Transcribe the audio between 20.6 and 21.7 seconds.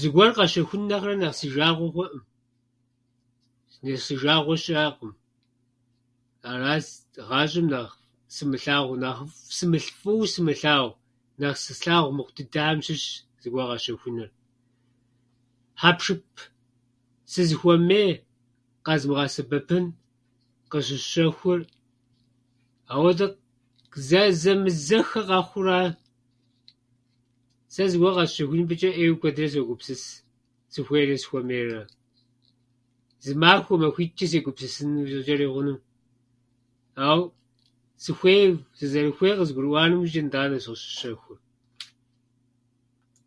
къыщысщэхур,